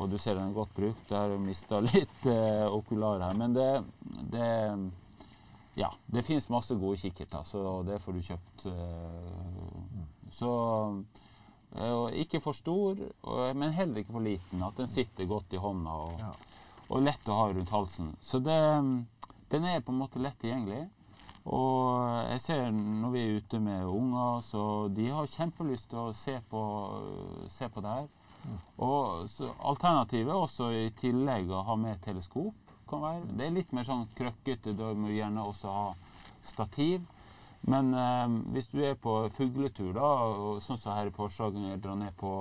[0.00, 1.04] og du ser den er godt brukt.
[1.12, 3.38] Der har jeg mista litt eh, okular her.
[3.38, 3.70] Men det,
[4.34, 4.50] det
[5.74, 8.66] ja, det fins masse gode kikkerter, så det får du kjøpt.
[8.66, 10.50] eh, Så
[11.76, 12.96] eh, Ikke for stor,
[13.54, 14.62] men heller ikke for liten.
[14.62, 16.32] At den sitter godt i hånda og, Ja.
[16.90, 18.16] og lett å ha rundt halsen.
[18.20, 18.58] Så det,
[19.50, 20.88] den er på en måte lett tilgjengelig.
[21.44, 26.12] Og jeg ser når vi er ute med unger, så de har kjempelyst til å
[26.14, 26.60] se på,
[27.50, 28.08] se på det her.
[28.78, 32.54] Og så Alternativet også i tillegg å ha med teleskop.
[32.92, 33.24] Kan være.
[33.32, 34.76] Det er litt mer sånn krøkkete.
[34.78, 35.88] Da må du gjerne også ha
[36.44, 37.08] stativ.
[37.62, 41.82] Men eh, hvis du er på fugletur, da, og sånn som her i Porsgrunn, jeg
[41.82, 42.32] drar ned på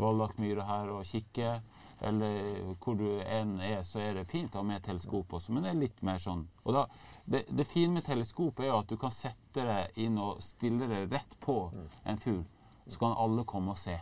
[0.00, 1.60] Vallakmyra her og kikker,
[2.04, 2.48] eller
[2.82, 5.70] hvor du enn er, så er det fint å ha med teleskop også, men det
[5.70, 6.46] er litt mer sånn.
[6.64, 6.86] Og da,
[7.28, 10.88] det, det fine med teleskop er jo at du kan sette det inn og stille
[10.90, 11.58] det rett på
[12.02, 12.42] en fugl,
[12.88, 13.98] så kan alle komme og se.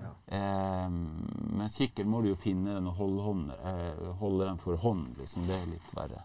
[0.00, 0.12] Ja.
[0.36, 0.88] Eh,
[1.60, 5.14] mens kikkert må du jo finne den og holde, hånd, eh, holde den for hånd.
[5.18, 5.46] Liksom.
[5.48, 6.22] Det er litt verre.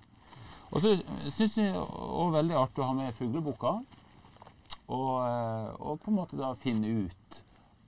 [0.72, 0.96] Og så
[1.32, 3.78] syns jeg òg veldig artig å ha med fugleboka.
[4.86, 7.42] Og, eh, og på en måte da finne ut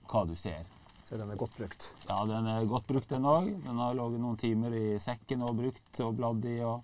[0.08, 0.66] hva du ser.
[1.04, 1.92] Så den er godt brukt.
[2.08, 3.48] Ja, den er godt brukt den òg.
[3.64, 6.58] Den har ligget noen timer i sekken og brukt og bladd i.
[6.60, 6.82] og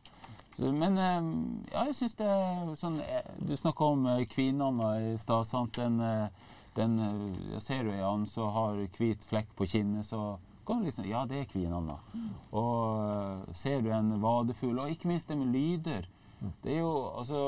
[0.56, 1.22] så, men eh,
[1.72, 2.30] ja, jeg syns det
[2.78, 5.50] sånn eh, Du snakka om kvinnene i stad.
[5.74, 10.06] Den, eh, den eh, jeg ser du ei and som har hvit flekk på kinnet,
[10.06, 11.98] så kan du liksom Ja, det er kvinanna.
[12.52, 16.08] Og eh, ser du en vadefugl, og ikke minst det med lyder.
[16.62, 17.40] Det er jo, altså,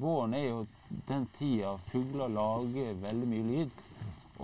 [0.00, 0.64] Våren er jo
[1.08, 3.82] den tida fugler lager veldig mye lyd.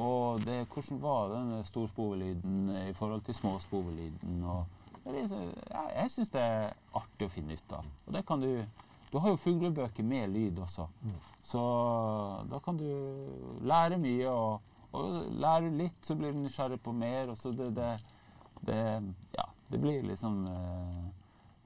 [0.01, 4.45] Og det, hvordan var den storspovelyden i forhold til småspovelyden?
[4.45, 4.65] og
[5.05, 5.27] det
[5.71, 7.89] ja, Jeg syns det er artig å finne ut av.
[8.07, 8.51] Og det kan du
[9.11, 10.87] Du har jo fuglebøker med lyd også.
[11.43, 11.61] Så
[12.51, 12.87] da kan du
[13.67, 14.31] lære mye.
[14.31, 14.61] Og,
[14.93, 17.31] og lærer du litt, så blir du nysgjerrig på mer.
[17.31, 17.91] og så det, det,
[18.67, 18.79] det
[19.37, 21.05] Ja, det blir liksom eh,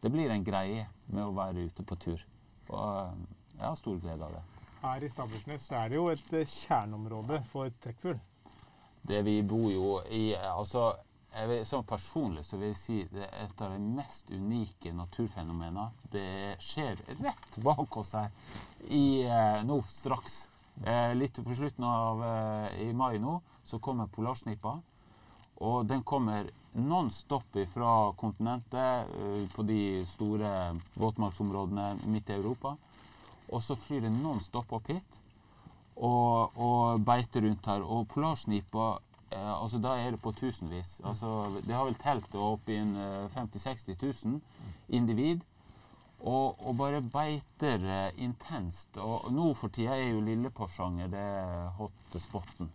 [0.03, 2.27] Det blir en greie med å være ute på tur.
[2.71, 3.25] Og eh,
[3.59, 4.45] jeg har stor glede av det.
[4.85, 8.19] Her i Stabbursnes er det jo et eh, kjerneområde for trekkfugl.
[9.05, 10.95] Det vi bor jo i altså,
[11.49, 15.88] vil, Sånn personlig så vil jeg si det er et av de mest unike naturfenomenene.
[16.12, 18.31] Det skjer rett bak oss her
[18.88, 20.44] i, eh, nå straks.
[20.83, 24.79] Eh, litt på slutten av eh, i mai nå så kommer polarsnipa.
[25.64, 32.75] Og den kommer non stop fra kontinentet eh, på de store våtmarksområdene midt i Europa.
[33.53, 35.20] Og så flyr den non stop opp hit
[35.94, 37.85] og, og beiter rundt her.
[37.87, 38.97] Og polarsnipa
[39.35, 41.01] altså Da er det på tusenvis.
[41.05, 44.40] Altså, det har vel telt opp i en, eh, 50 000-60 000
[44.88, 45.42] individ.
[46.25, 48.97] Og, og bare beiter eh, intenst.
[48.97, 51.27] Og nå for tida er jo Lilleporsanger det
[51.79, 52.70] hot spoten.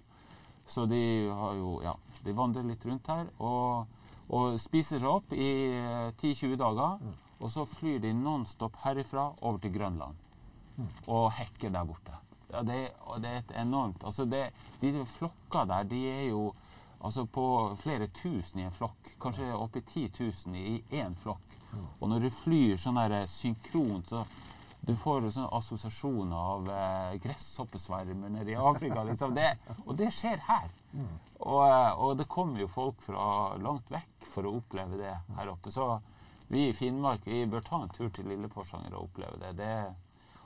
[0.69, 1.01] Så de
[1.33, 3.87] har jo Ja, de vandrer litt rundt her og,
[4.29, 6.99] og spiser seg opp i eh, 10-20 dager.
[7.39, 10.25] Og så flyr de nonstop herifra over til Grønland
[11.07, 12.15] og hekker der borte.
[12.49, 12.79] Ja, det,
[13.21, 14.47] det er et enormt altså det,
[14.81, 16.47] De flokka der, de er jo
[16.99, 17.45] altså på
[17.79, 19.13] flere tusen i en flokk.
[19.21, 21.55] Kanskje oppi 10 000 i én flokk.
[21.99, 24.25] Og når du flyr sånn der synkront, så
[24.81, 29.03] du får jo sånne assosiasjoner av eh, gresshoppesvermer nede i Afrika.
[29.03, 29.35] Liksom.
[29.35, 29.49] Det,
[29.85, 30.69] og det skjer her.
[31.39, 35.51] Og, eh, og det kommer jo folk fra langt vekk for å oppleve det her
[35.51, 35.71] oppe.
[35.71, 35.91] Så
[36.49, 39.53] vi i Finnmark vi bør ta en tur til Lille Porsanger og oppleve det.
[39.59, 39.73] det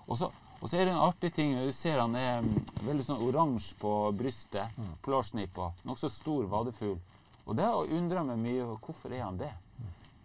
[0.09, 0.27] og så,
[0.63, 1.57] og så er det en artig ting.
[1.59, 2.53] Du ser han er mm,
[2.85, 4.71] veldig sånn oransje på brystet.
[5.03, 5.65] Polarsnipa.
[5.83, 6.95] Nokså stor vadefugl.
[7.43, 8.63] Og det har undra meg mye.
[8.79, 9.51] Hvorfor er han det?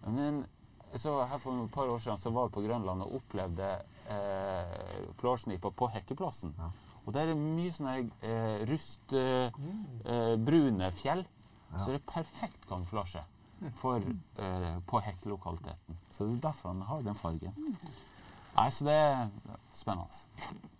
[0.06, 0.46] Men
[0.96, 3.66] så her For et par år siden så var vi på Grønland og opplevde
[4.14, 6.50] eh, polarsnipa på hekkeplassen.
[6.56, 6.68] Ja.
[7.02, 9.26] Og der er det mye sånne eh, rustbrune
[10.96, 11.22] fjell.
[11.74, 13.22] Så det er perfekt kamuflasje
[13.80, 13.96] for,
[14.38, 15.98] eh, på hekkelokaliteten.
[16.14, 17.54] Så det er derfor han har den fargen.
[18.58, 19.30] Nei, så det er
[19.74, 20.10] spennende.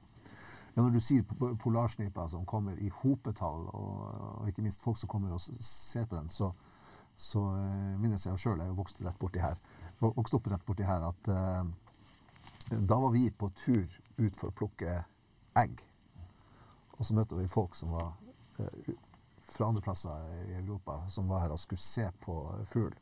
[0.79, 4.03] Ja, når du sier po- polarsnipa som kommer i hopetall, og,
[4.39, 6.53] og ikke minst folk som kommer og ser på den, så,
[7.19, 9.59] så eh, minnes jeg sjøl, jeg vokste rett borti her,
[9.99, 13.89] Vokste opp rett borti her, at uh, da var vi på tur
[14.21, 14.93] ut for å plukke
[15.59, 15.83] egg.
[16.95, 18.13] Og så møtte vi folk som var
[18.61, 18.95] uh,
[19.49, 22.39] fra andre plasser i Europa, som var her og skulle se på
[22.71, 22.95] fugl.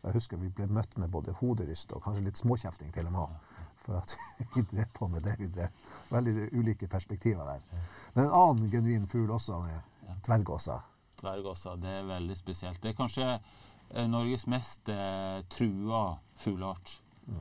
[0.00, 3.34] Jeg husker vi ble møtt med både hoderyst og kanskje litt småkjefting til og med.
[3.80, 4.14] For at
[4.54, 5.82] vi drev på med det vi drev.
[6.12, 7.66] Veldig ulike perspektiver der.
[8.14, 9.82] Men en annen genuin fugl også er
[10.26, 10.80] dvergåsa.
[11.20, 12.80] Dvergåsa, det er veldig spesielt.
[12.82, 16.04] Det er kanskje eh, Norges mest eh, trua
[16.40, 16.96] fugleart.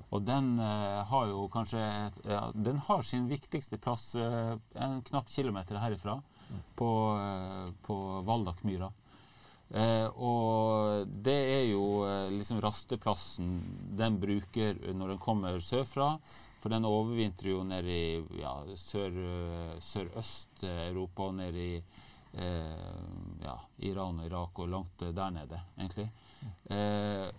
[0.10, 1.82] Og den eh, har jo kanskje
[2.28, 6.20] ja, Den har sin viktigste plass eh, en knapp kilometer herifra,
[6.76, 6.90] på,
[7.22, 8.92] eh, på Valdakmyra.
[9.70, 13.50] Eh, og det er jo eh, liksom rasteplassen
[13.98, 16.16] den bruker når den kommer sørfra.
[16.60, 23.04] For den overvintrer jo nede i ja, sør, eh, sørøst-Europa og nede i eh,
[23.44, 26.10] ja, Iran og Irak og langt eh, der nede, egentlig.
[26.74, 27.30] Eh,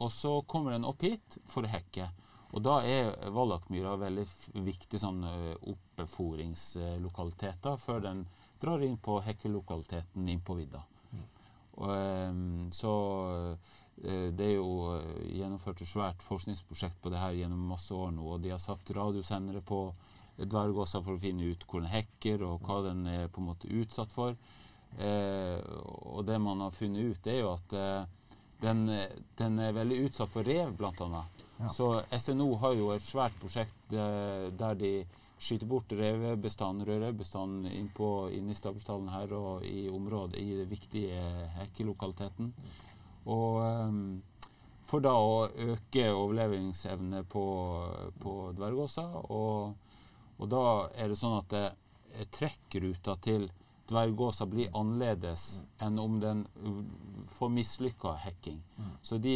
[0.00, 2.08] og så kommer den opp hit for å hekke.
[2.54, 4.24] Og da er Vallakmyra veldig
[4.64, 5.24] viktig sånn
[5.74, 8.24] oppforingslokalitet før den
[8.62, 10.80] drar inn på hekkelokaliteten inn på vidda.
[11.74, 12.94] Og, ehm, så
[14.02, 18.12] eh, det er jo eh, gjennomført et svært forskningsprosjekt på det her gjennom masse år
[18.14, 19.86] nå, og de har satt radiosendere på
[20.38, 23.70] dvergåsa for å finne ut hvor den hekker, og hva den er på en måte
[23.70, 24.34] utsatt for.
[24.98, 25.58] Eh,
[26.14, 28.86] og det man har funnet ut, er jo at eh, den,
[29.38, 31.44] den er veldig utsatt for rev, annet.
[31.58, 31.68] Ja.
[31.70, 34.94] Så SNO har jo et svært prosjekt eh, der de
[35.38, 37.90] skyte bort revebestanden, rødrevebestanden inn,
[38.38, 41.24] inn i Stabbursdalen her og i området, i den viktige
[41.58, 42.52] hekkelokaliteten.
[43.24, 44.22] Og um,
[44.84, 47.44] for da å øke overlevingsevne på,
[48.20, 49.06] på dvergåsa.
[49.32, 49.74] Og,
[50.36, 50.64] og, da
[51.00, 51.66] er det sånn at det,
[52.34, 53.48] trekkruta til
[53.90, 56.44] dvergåsa blir annerledes enn om den
[57.34, 58.60] får mislykka hekking.
[58.78, 58.92] Mm.
[59.02, 59.34] Så de,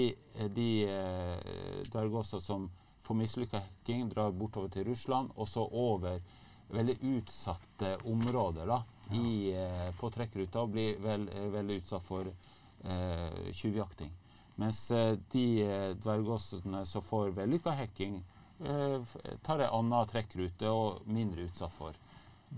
[0.55, 2.69] de eh, dvergåsa som
[3.09, 6.21] får mislykka hekking, drar bortover til Russland, og så over
[6.69, 9.17] veldig utsatte områder da, ja.
[9.17, 14.13] i, eh, på trekkruta og blir vel, veldig utsatt for eh, tjuvjakting.
[14.61, 18.21] Mens eh, de eh, dvergåsene som får vellykka hekking,
[18.61, 21.97] eh, tar en annen trekkrute og mindre utsatt for.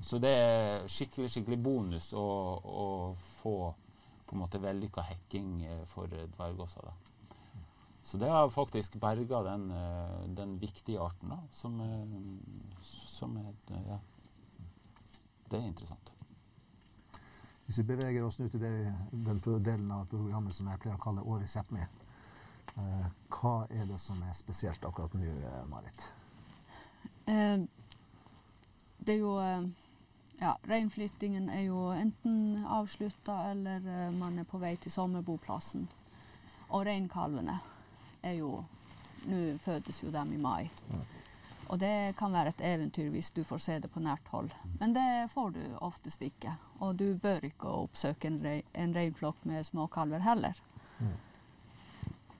[0.03, 2.27] Så det er skikkelig skikkelig bonus å,
[2.59, 2.89] å
[3.43, 3.57] få
[4.27, 6.83] på en måte vellykka hekking eh, for dvergåsa.
[6.89, 7.10] da.
[8.11, 13.55] Så det har faktisk berga den, eh, den, viktige arten, da, som, eh, som er
[13.69, 13.99] Ja.
[15.51, 16.13] Det er interessant.
[17.67, 21.03] Hvis vi beveger oss nå til det, den delen av programmet som jeg pleier å
[21.03, 21.81] kalle Årets Sápmi,
[22.77, 26.13] eh, hva er det som er spesielt akkurat nå, Marit?
[27.27, 27.59] Eh,
[29.07, 29.39] det er jo
[30.41, 35.89] ja, Reinflyttingen er jo enten avslutta eller man er på vei til sommerboplassen.
[36.71, 37.61] Og reinkalvene
[38.23, 38.65] er jo
[39.29, 40.71] Nå fødes jo dem i mai.
[40.89, 41.01] Mm.
[41.71, 44.51] Og det kan være et eventyr hvis du får se det på nært hold.
[44.81, 46.55] Men det får du oftest ikke.
[46.81, 50.57] Og du bør ikke oppsøke en, rei, en reinflokk med småkalver heller.
[50.99, 51.13] Mm.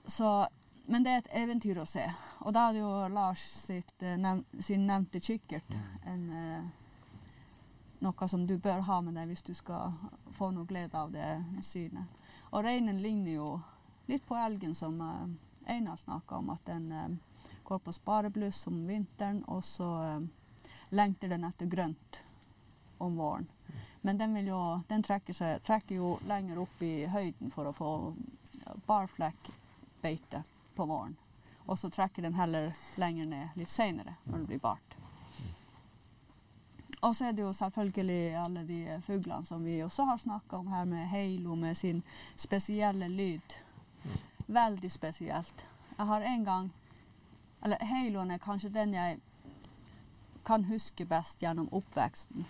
[0.05, 0.47] Så,
[0.85, 2.03] men det er et eventyr å se.
[2.41, 5.77] Og da hadde jo Lars sitt, uh, nev sin nevnte kikkert
[6.09, 6.65] en eh,
[8.01, 9.93] noe som du bør ha med deg hvis du skal
[10.35, 12.19] få noe glede av det synet.
[12.51, 13.51] Og reinen ligner jo
[14.11, 15.29] litt på elgen som uh,
[15.65, 17.09] Einar snakka om, at den eh,
[17.63, 20.21] går på sparebluss om vinteren, og så eh,
[20.89, 22.21] lengter den etter grønt
[22.97, 23.47] om våren.
[24.01, 27.91] Men den, jo, den trekker, seg, trekker, jo lenger opp i høyden for å få
[28.85, 30.43] barflekkbeite
[30.75, 31.15] på våren.
[31.65, 34.97] Og så trekker den heller lenger ned litt seinere, når det blir bart.
[37.01, 40.67] Og så er det jo selvfølgelig alle de fuglene som vi også har snakka om
[40.69, 42.03] her, med heilo med sin
[42.35, 43.55] spesielle lyd.
[44.51, 45.65] Veldig spesielt.
[45.97, 46.69] Jeg har en gang
[47.63, 49.19] Eller Haloen er kanskje den jeg
[50.43, 52.43] kan huske best gjennom oppveksten.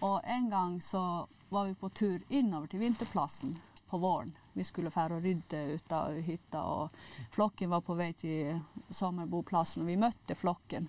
[0.00, 3.56] Og en gang så var vi på tur innover til vinterplassen
[3.90, 4.30] på våren.
[4.52, 9.82] Vi skulle fære og rydde ut av hytta, og flokken var på vei til sommerboplassen.
[9.82, 10.88] Og vi møtte flokken.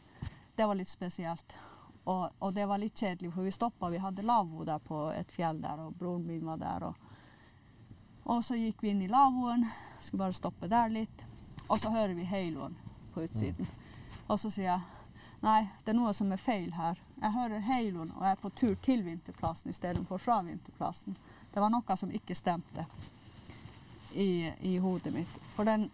[0.55, 1.57] Det var litt spesielt.
[2.05, 3.89] Og, og, det var litt kjedelig, for vi stoppa.
[3.89, 6.87] Vi hadde lavvo der på et fjell der, og broren min var der.
[6.91, 7.14] Og,
[8.25, 9.65] og så gikk vi inn i lavvoen.
[10.01, 11.25] Skulle bare stoppe der litt.
[11.67, 12.77] Og så hører vi haloen
[13.13, 13.67] på utsiden.
[14.27, 14.81] Og så sier jeg
[15.45, 16.97] nei, det er noe som er feil her.
[17.21, 21.17] Jeg hører haloen og jeg er på tur til vinterplassen istedenfor fra vinterplassen.
[21.53, 22.85] Det var noe som ikke stemte
[24.15, 25.37] i, i hodet mitt.
[25.55, 25.85] For den,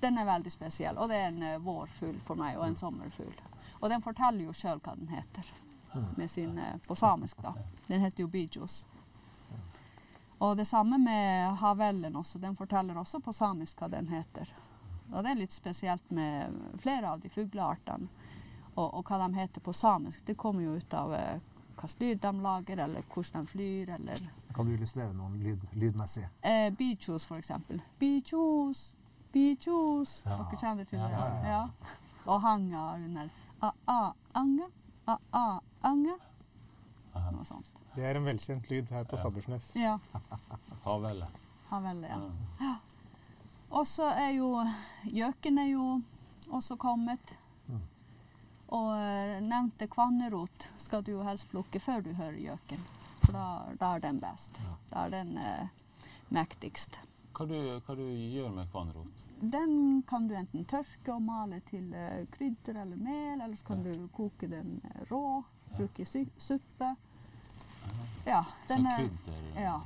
[0.00, 0.98] den, er veldig spesiell.
[0.98, 3.38] Og det er en uh, vårfugl for meg, og en sommerfugl.
[3.80, 5.54] Og den forteller jo sjøl hva den heter
[6.16, 7.42] med sin, eh, på samisk.
[7.42, 7.54] da.
[7.86, 8.84] Den heter jo bijos.
[10.38, 12.38] Og det samme med havellen også.
[12.38, 14.50] Den forteller også på samisk hva den heter.
[15.12, 18.08] Og det er litt spesielt med flere av de fugleartene.
[18.76, 21.38] Og, og, hva de heter på samisk, det kommer jo ut av eh,
[21.76, 26.26] hvilken lyd de lager, eller hvordan de flyr, eller Kan du illustrere noen lyd, lydmessig?
[26.44, 27.80] Eh, Bichos, for eksempel.
[27.98, 28.94] Bichos,
[29.32, 30.22] bichos.
[30.26, 30.36] Ja.
[30.42, 31.10] Dere kjenner til det?
[31.12, 31.96] Ja, ja, ja.
[32.26, 33.32] Og hanga under
[33.64, 34.68] a-a-anga,
[35.06, 36.16] a-a-anga.
[37.32, 37.70] Noe sånt.
[37.94, 39.22] Det er en velkjent lyd her på ja.
[39.22, 39.70] Sabbersnes.
[39.78, 39.96] Ja.
[40.84, 41.28] Havelle.
[41.70, 42.20] Havelle, ja.
[42.60, 42.74] ja.
[43.76, 44.50] Og så er jo
[45.04, 45.88] gjøken er jo
[46.54, 47.34] også kommet.
[47.66, 47.82] Mm.
[48.76, 52.86] Og uh, nevnte kvannerot skal du jo helst plukke før du hører gjøken.
[53.26, 53.46] For da,
[53.80, 54.60] da er den best.
[54.62, 54.74] Ja.
[54.92, 55.86] Da er den eh,
[56.34, 57.00] mektigst.
[57.36, 59.24] Hva du, hva du gjør med kvannerot?
[59.40, 63.82] Den kan du enten tørke og male til uh, krydder eller mel, eller så kan
[63.84, 63.92] ja.
[63.92, 65.42] du koke den eh, rå,
[65.74, 66.94] bruke i suppe.
[68.26, 69.08] Ja, den, er.
[69.56, 69.80] Ja.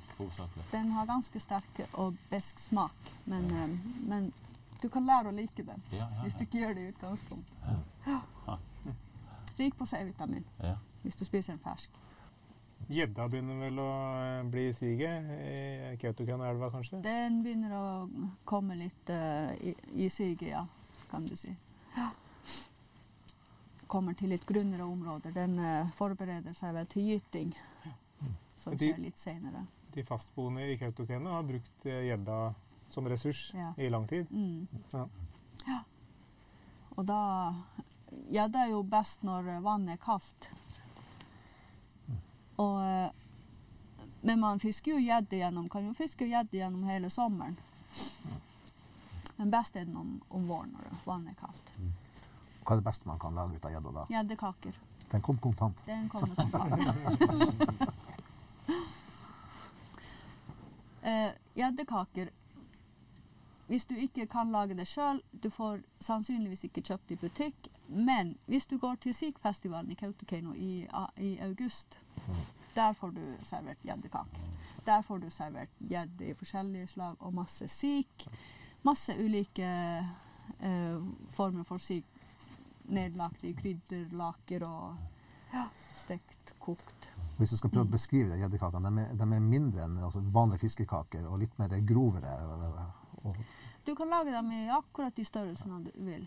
[0.70, 3.74] Den har ganske sterk og besk smak, men, um,
[4.08, 4.32] men,
[4.80, 7.56] du kan lære å like den ja, ja, hvis du ikke gjør det i utgangspunktet.
[9.60, 10.46] Rik på C-vitamin
[11.02, 11.90] hvis du spiser den fersk.
[12.90, 16.98] Gjedda begynner vel å eh, bli i siget i Kautokeinoelva, kanskje?
[17.04, 17.84] Den begynner å
[18.48, 20.64] komme litt uh, i, i siget, ja,
[21.12, 21.52] kan du si.
[21.94, 22.08] Ja.
[23.90, 25.34] Kommer til litt grunnere områder.
[25.34, 27.52] Den uh, forbereder seg vel til gyting,
[28.54, 29.64] som de, skjer litt senere.
[29.90, 32.40] De fastboende i Kautokeino har brukt gjedda
[32.90, 33.72] som ressurs ja.
[33.78, 34.30] i lang tid?
[34.30, 34.66] Mm.
[34.92, 35.06] Ja.
[35.66, 35.80] ja.
[36.94, 37.22] Og da
[38.30, 40.50] Gjedda er jo best når vannet er kaldt.
[42.60, 43.10] Og, eh,
[44.26, 47.56] men man fisker jo gjedde gjennom, kan jo fiske gjedde gjennom hele sommeren.
[49.36, 51.72] Men best er den om, om våren når vannet er kaldt.
[52.70, 54.02] Hva er det beste man kan lage ut av gjedda da?
[54.12, 54.76] Gjeddekaker.
[55.10, 55.80] Den kom kontant.
[55.86, 56.74] Den kommer kontant.
[61.54, 62.30] Gjeddekaker
[63.66, 67.68] Hvis du ikke kan lage det sjøl, du får sannsynligvis ikke kjøpt i butikk.
[67.88, 70.86] Men hvis du går til Sikfestivalen i Kautokeino i,
[71.18, 71.98] i august,
[72.74, 74.46] der får du servert gjeddekaker.
[74.86, 78.28] Der får du servert gjedde i forskjellige slag og masse sik.
[78.86, 79.74] Masse ulike
[80.60, 80.98] eh,
[81.34, 82.06] former for sik.
[82.90, 84.96] Nedlagt i krydderlaker og
[85.52, 85.64] ja,
[85.98, 87.08] stekt, kokt.
[87.38, 90.64] Hvis du skal prøve å beskrive de gjeddekakene, de, de er mindre enn altså, vanlige
[90.66, 92.34] fiskekaker og litt mer grovere.
[93.24, 93.36] Og,
[93.86, 96.26] Du kan lage dem i akkurat de størrelsene du vil.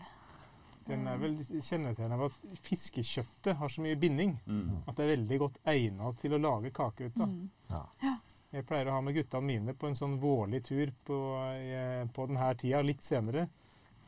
[0.84, 4.82] Den er vel kjennetegnet av at fiskekjøttet har så mye binding Mm.
[4.86, 7.28] at det er veldig godt egnet til å lage kake ut av.
[7.28, 7.50] Mm.
[7.70, 8.16] ja.
[8.54, 11.16] Jeg pleier å ha med gutta mine på en sånn vårlig tur på,
[11.56, 13.48] eh, på denne tida, litt senere.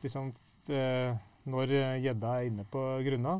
[0.03, 0.29] Liksom
[0.69, 1.17] eh,
[1.51, 3.37] når eh, gjedda er inne på grunna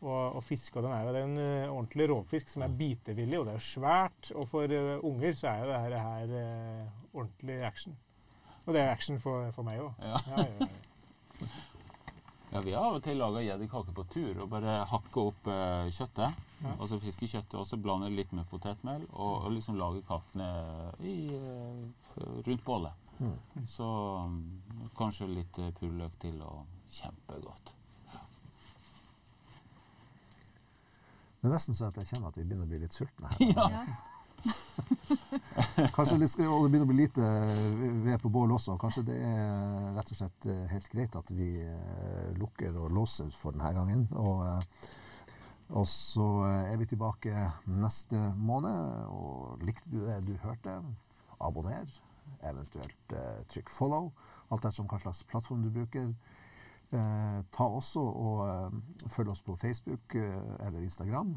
[0.00, 0.76] og, og fiske.
[0.78, 3.66] Og den er jo en eh, ordentlig rovfisk som er bitevillig, og det er jo
[3.70, 4.30] svært.
[4.34, 5.96] Og for eh, unger så er jo det her,
[6.30, 7.98] det her ordentlig action.
[8.66, 9.92] Og det er action for, for meg òg.
[10.04, 10.22] Ja.
[10.30, 10.70] Ja, ja,
[12.52, 12.60] ja.
[12.60, 16.46] Vi har av og til laga gjeddekake på tur og bare hakka opp eh, kjøttet.
[16.74, 20.48] Altså fiskekjøttet, og så blande litt med potetmel og, og liksom lage kakene
[21.00, 21.14] i,
[22.44, 23.06] rundt bålet.
[23.20, 23.64] Mm.
[23.68, 23.86] Så
[24.28, 24.42] mm,
[24.98, 27.74] kanskje litt purløk purreløk til, og kjempegodt.
[31.40, 33.52] Det er nesten så at jeg kjenner at vi begynner å bli litt sultne her.
[33.56, 33.84] Ja.
[35.96, 37.28] Kanskje litt, og det begynner å bli lite
[38.04, 38.76] ved på bål også.
[38.80, 43.30] Kanskje det er rett og slett eh, helt greit at vi eh, lukker og låser
[43.32, 44.04] for denne gangen.
[44.20, 44.90] Og, eh,
[45.80, 49.08] og så eh, er vi tilbake neste måned.
[49.16, 50.76] Og likte du det du hørte,
[51.40, 51.88] abonner.
[52.52, 54.12] Eventuelt eh, trykk follow.
[54.52, 56.12] Alt etter hva slags plattform du bruker.
[56.92, 58.70] Eh, ta også og eh,
[59.06, 61.36] følg oss på Facebook eh, eller Instagram.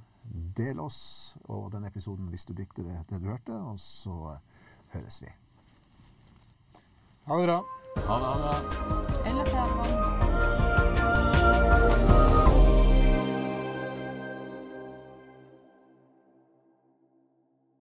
[0.57, 4.39] Del oss og den episoden hvis du likte det, det du hørte, og så eh,
[4.97, 5.29] høres vi.
[7.29, 7.61] Ha det bra.
[8.09, 8.53] Ha det, ha det.